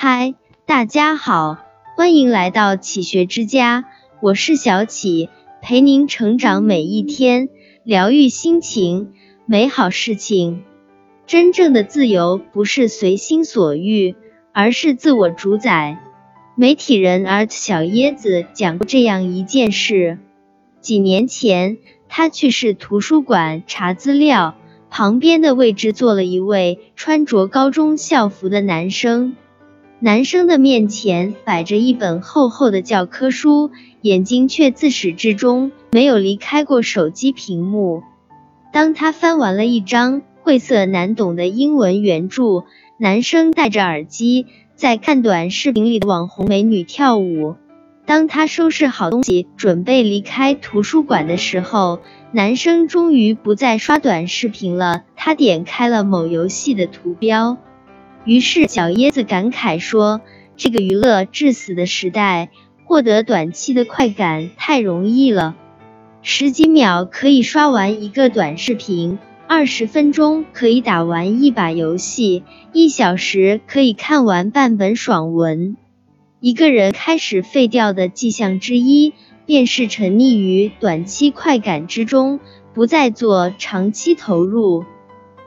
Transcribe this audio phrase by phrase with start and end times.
[0.00, 1.58] 嗨，大家好，
[1.96, 3.86] 欢迎来到启学之家，
[4.20, 5.28] 我是小启，
[5.60, 7.48] 陪您成长每一天，
[7.82, 9.12] 疗愈心情，
[9.44, 10.62] 美好事情。
[11.26, 14.14] 真正的自由不是随心所欲，
[14.52, 15.98] 而是自我主宰。
[16.54, 20.20] 媒体人 Art 小椰子讲过这样一件事：
[20.80, 24.54] 几年前，他去市图书馆查资料，
[24.90, 29.34] 旁边的位置坐了一位穿着高中校服的男生。
[30.00, 38.04] 男生的面前摆着一本厚厚的教科书，眼睛却自始至终没有离开过手机屏幕。
[38.72, 42.64] 当他翻完了一张晦涩难懂的英文原著，
[42.96, 44.46] 男生戴着耳机
[44.76, 47.56] 在看短视频里的网红美女跳舞。
[48.06, 51.98] 当他收拾好东西准备离开图书馆的时候，
[52.30, 57.58] 男生终于不再刷短视频了，他点开了某游戏的图标。
[58.28, 60.20] 于是小椰子感慨说
[60.54, 62.50] ：“这个娱乐至死的时代，
[62.84, 65.56] 获得短期的快感太容易了。
[66.20, 72.42] 十几秒可以刷完一个短视频，二十分钟可以打完一把游戏，
[72.74, 75.78] 一小时可以看完半本爽文。
[76.38, 79.14] 一个人开始废掉的迹象之一，
[79.46, 82.40] 便是沉溺于短期快感之中，
[82.74, 84.84] 不再做长期投入。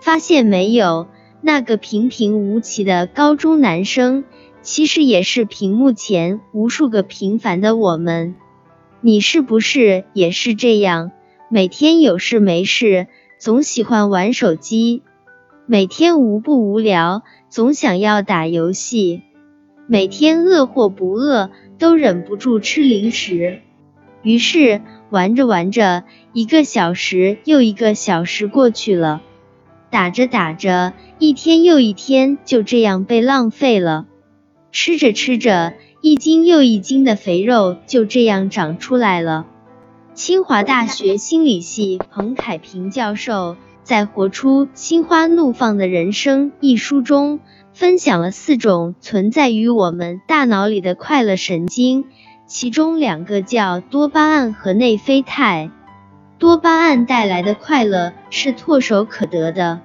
[0.00, 1.08] 发现没有？”
[1.40, 4.24] 那个平平无奇的高中男生，
[4.62, 8.34] 其实也是屏幕前无数个平凡的我们。
[9.00, 11.12] 你是不是也是这样？
[11.48, 13.06] 每天有事没事，
[13.38, 15.02] 总喜欢玩手机；
[15.66, 19.22] 每天无不无聊，总想要打游戏；
[19.86, 23.60] 每天饿或不饿，都忍不住吃零食。
[24.22, 26.02] 于是玩着玩着，
[26.32, 29.22] 一个小时又一个小时过去了。
[29.90, 34.06] 打着打着，一天又一天就这样被浪费了；
[34.70, 39.46] 吃着吃着，一斤又一斤的肥肉就这样长出来了。
[40.14, 47.40] 清华大学心理系彭凯平教授在《活出心花怒放的人生》一书中，
[47.72, 52.06] 分享了四种存在于我们大脑里的快乐神经，
[52.46, 55.70] 其中两个叫多巴胺和内啡肽。
[56.38, 59.80] 多巴胺带来的快乐是唾手可得的，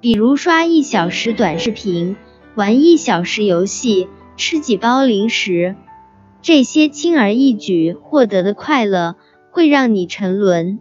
[0.00, 2.16] 比如刷一小时短视频、
[2.54, 5.74] 玩一小时游戏、吃几包零食，
[6.40, 9.16] 这些轻而易举获得的快乐
[9.50, 10.78] 会让你沉沦。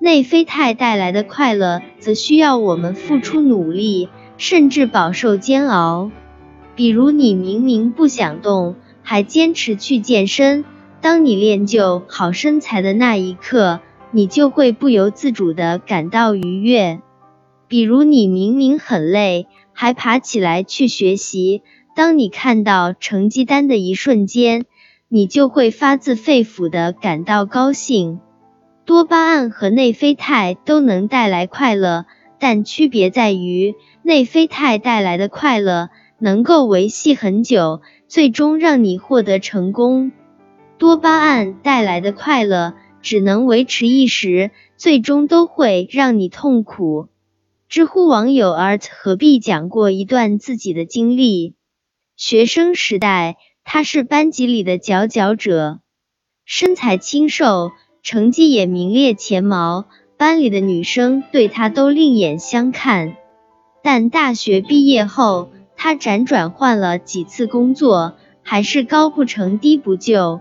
[0.00, 6.12] 内啡肽带来的快乐则需要我们付出努力，甚至饱受煎熬。
[6.76, 10.64] 比如你明明不想动，还坚持去健身，
[11.00, 13.80] 当你练就好身材的那一刻。
[14.12, 17.00] 你就会不由自主的感到愉悦。
[17.68, 21.62] 比如你明明很累，还爬起来去学习，
[21.96, 24.64] 当你看到成绩单的一瞬间，
[25.08, 28.20] 你就会发自肺腑的感到高兴。
[28.84, 32.06] 多巴胺和内啡肽都能带来快乐，
[32.38, 35.88] 但区别在于，内啡肽带来的快乐
[36.18, 40.12] 能够维系很久，最终让你获得成功。
[40.78, 42.74] 多巴胺带来的快乐。
[43.04, 47.08] 只能维持一时，最终都会让你痛苦。
[47.74, 51.56] 知乎网友 art 何必讲过一段自己的经历：
[52.16, 55.80] 学生时代，他是班级里的佼佼者，
[56.44, 59.86] 身材清瘦，成绩也名列前茅，
[60.16, 63.16] 班里的女生对他都另眼相看。
[63.82, 68.14] 但大学毕业后，他辗转换了几次工作，
[68.44, 70.40] 还是高不成低不就。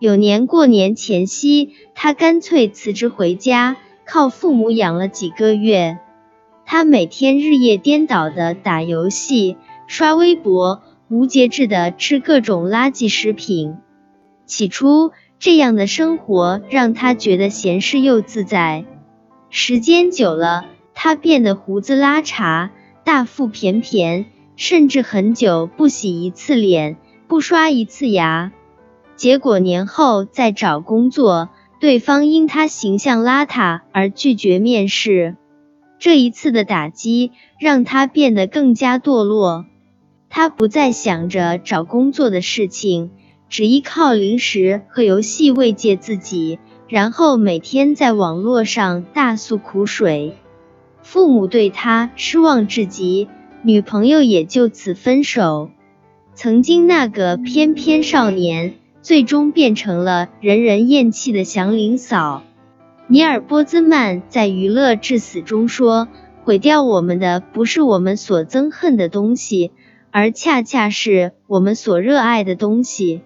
[0.00, 5.98] 有年过年前夕，他干脆辞职回家，靠父母养了几个月。
[6.70, 9.56] 他每天日夜颠倒的打游戏、
[9.86, 13.78] 刷微博，无节制的吃各种垃圾食品。
[14.44, 18.84] 起初，这样的生活让他觉得闲适又自在。
[19.48, 22.68] 时间久了，他变得胡子拉碴、
[23.02, 26.98] 大腹便便，甚至很久不洗一次脸、
[27.28, 28.52] 不刷一次牙。
[29.16, 31.48] 结果年后再找工作，
[31.80, 35.36] 对方因他形象邋遢而拒绝面试。
[35.98, 39.66] 这一次的打击让他变得更加堕落。
[40.30, 43.10] 他不再想着找工作的事情，
[43.48, 46.58] 只依靠零食和游戏慰藉自己，
[46.88, 50.36] 然后每天在网络上大诉苦水。
[51.02, 53.28] 父母对他失望至极，
[53.62, 55.70] 女朋友也就此分手。
[56.34, 58.74] 曾经那个翩翩少年。
[59.00, 62.42] 最终变成了人人厌弃的祥林嫂。
[63.10, 66.08] 尼尔·波兹曼在《娱乐至死》中说
[66.44, 69.72] ：“毁掉我们的不是我们所憎恨的东西，
[70.10, 73.22] 而恰恰是我们所热爱的东西。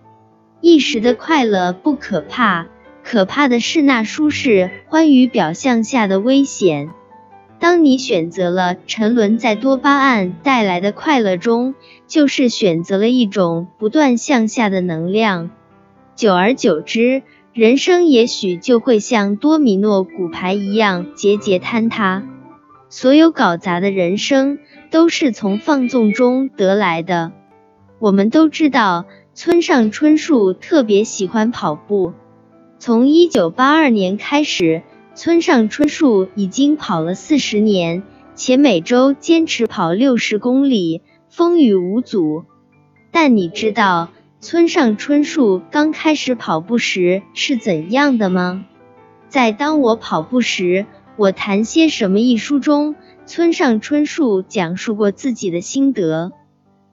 [0.60, 2.68] 一时的快乐不可怕，
[3.02, 6.90] 可怕的是那舒适欢愉表象下的危险。
[7.58, 11.74] 当你选择了沉沦在多巴胺带来的快乐中，
[12.06, 15.50] 就是选择了一种不断向下的能量。
[16.14, 17.22] 久而久之，
[17.54, 22.26] 人生也许就会像多米诺骨牌一样节节坍塌。
[22.88, 24.58] 所有搞砸的人生，
[24.90, 27.32] 都是从放纵中得来的。
[27.98, 29.06] 我们都知道。
[29.34, 32.12] 村上春树特别喜欢跑步。
[32.78, 34.82] 从一九八二年开始，
[35.14, 38.02] 村上春树已经跑了四十年，
[38.34, 41.00] 且每周坚持跑六十公里，
[41.30, 42.44] 风雨无阻。
[43.10, 44.10] 但你知道
[44.42, 48.64] 村上春树刚开始跑步时是怎样的吗？
[49.28, 50.84] 在《当我跑步时，
[51.16, 56.32] 我谈些什么》一书中，村上春树讲述过自己的心得。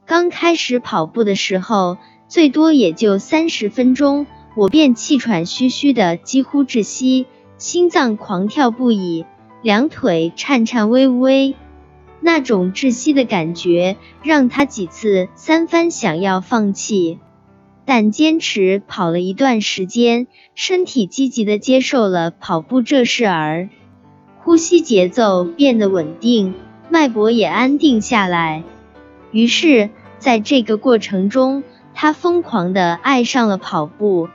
[0.06, 1.98] 刚开始跑步的时候。
[2.28, 7.26] 最多也就三十分钟，我便气喘吁吁的，几乎窒息，
[7.58, 9.26] 心脏狂跳不已，
[9.64, 11.56] 两腿颤颤巍巍。
[12.20, 17.18] 那种窒息的感觉让他几次三番想要放弃，
[17.90, 23.70] 但坚持跑了一段时间，身体积极的接受了跑步这事儿，
[24.44, 26.54] 呼吸节奏变得稳定，
[26.92, 28.62] 脉搏也安定下来。
[29.32, 29.90] 于是，
[30.20, 31.64] 在这个过程中，
[31.96, 34.30] 他疯狂的爱上了跑步，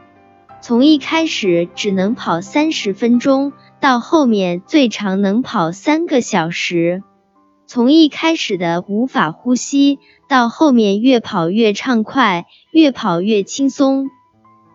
[0.61, 7.03] 从一开始只能跑三十分钟，到后面最长能跑三个小时；
[7.69, 14.09] 从一开始的无法呼吸，到后面越跑越畅快，越跑越轻松。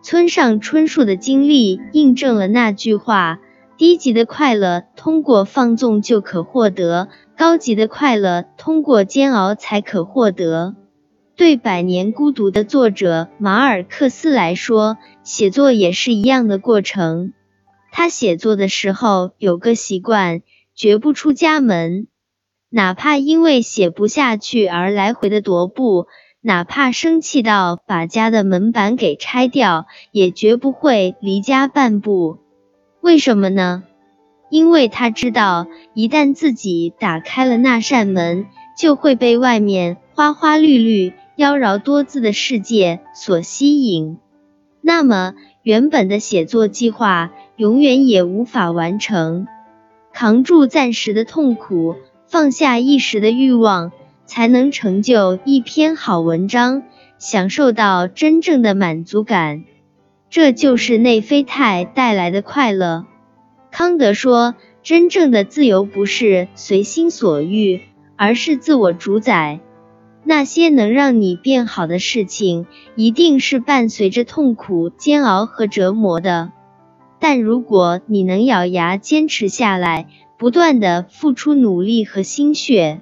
[0.01, 3.39] 村上春树的经历印证了那句话：
[3.77, 10.75] 低级的快乐通过放纵就可获得，高级的快乐通过煎熬才可获得。
[11.35, 17.33] 对《百年孤独》的作者马尔克斯来说，写作也是一样的过程。
[17.91, 20.41] 他写作的时候有个习惯，
[20.75, 22.07] 绝不出家门，
[22.69, 26.07] 哪怕因为写不下去而来回的踱步，
[26.41, 32.37] 哪怕生气到把家的门板给拆掉，也绝不会离家半步。
[33.01, 33.83] 为什么呢？
[34.49, 38.45] 因为他知道，一旦自己打开了那扇门，
[38.77, 41.13] 就会被外面花花绿绿。
[41.35, 44.17] 妖娆多姿的世界所吸引，
[44.81, 49.47] 那么原本的写作计划永远也无法完成。
[50.11, 51.95] 扛住暂时的痛苦，
[52.29, 53.91] 放下一时的欲望，
[54.27, 56.83] 才能成就一篇好文章，
[57.17, 59.63] 享受到真正的满足感。
[60.29, 63.07] 这就是内啡肽带来的快乐。
[63.71, 64.53] 康德说，
[64.83, 67.81] 真正的自由不是随心所欲，
[68.15, 69.59] 而是自我主宰。
[70.23, 76.51] 那些能让你变好的事情，一定是伴随着痛苦、煎熬和折磨的。
[77.19, 80.05] 但如果你能咬牙坚持下来，
[80.39, 83.01] 不断的付出努力和心血，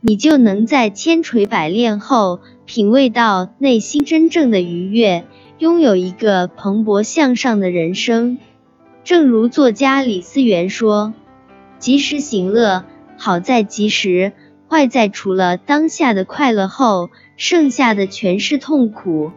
[0.00, 5.24] 你就能在千锤百炼后，品味到内心真正的愉悦，
[5.58, 8.38] 拥有一个蓬勃向上的人生。
[9.04, 11.14] 正如作家李思源说
[11.78, 12.84] ：“及时行乐，
[13.16, 14.32] 好在及时。”
[14.66, 19.30] 坏在除了当下的快乐后，剩下的全是痛苦。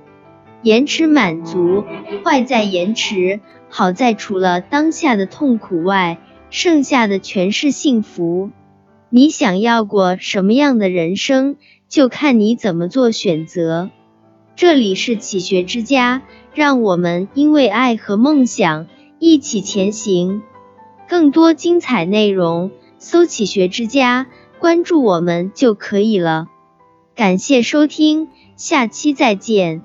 [0.63, 1.83] 延迟满足，
[2.25, 6.17] 坏在延迟；好在除了当下的痛苦外，
[6.49, 8.51] 剩下的全是幸福。
[9.09, 11.55] 你想要过什么样的人生，
[11.87, 13.89] 就看你怎么做选择。
[14.55, 16.23] 这里是启学之家，
[16.53, 18.87] 让我们因为爱和梦想
[19.19, 20.41] 一起前行。
[21.07, 24.27] 更多精彩内容，搜启学之家。
[24.59, 26.47] 关注我们就可以了，
[27.15, 29.83] 感谢收听，下期再见。